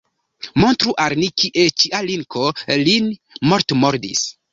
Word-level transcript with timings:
Montru 0.61 0.93
al 1.03 1.15
ni, 1.19 1.27
kie 1.41 1.65
cia 1.81 1.99
linko 2.07 2.47
lin 2.87 3.13
mortmordis?! 3.53 4.25